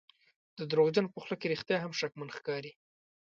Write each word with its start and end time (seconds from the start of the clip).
د 0.57 0.59
دروغجن 0.71 1.05
په 1.11 1.17
خوله 1.21 1.35
کې 1.39 1.51
رښتیا 1.53 1.77
هم 1.81 1.91
شکمن 1.99 2.29
ښکاري. 2.37 2.71